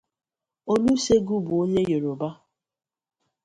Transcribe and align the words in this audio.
Olusegun 0.71 1.41
bu 1.47 1.53
onye 1.61 1.81
Yoruba. 1.91 2.29